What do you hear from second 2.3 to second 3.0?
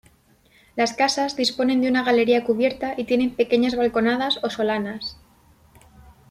cubierta